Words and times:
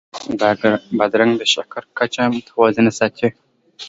بادرنګ 0.97 1.31
د 1.37 1.43
شکر 1.53 1.83
کچه 1.97 2.23
متوازنه 2.35 2.91
ساتي. 2.99 3.27